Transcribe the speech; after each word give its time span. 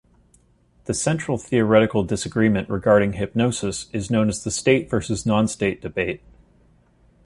The 0.85 0.95
central 0.95 1.37
theoretical 1.37 2.01
disagreement 2.03 2.69
regarding 2.69 3.13
hypnosis 3.13 3.85
is 3.93 4.09
known 4.09 4.29
as 4.29 4.43
the 4.43 4.49
"state 4.49 4.89
versus 4.89 5.27
nonstate" 5.27 5.79
debate. 5.79 6.23